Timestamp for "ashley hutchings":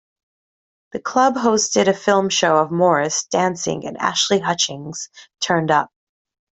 3.99-5.09